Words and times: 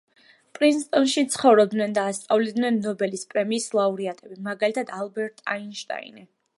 პრინსტონში 0.59 1.23
ცხოვრობდნენ 1.33 1.93
და 1.99 2.07
ასწავლიდნენ 2.13 2.81
ნობელის 2.87 3.29
პრემიის 3.35 3.69
ლაურეატები, 3.81 4.43
მაგალითად 4.53 4.95
ალბერტ 5.03 5.49
აინშტაინი. 5.57 6.31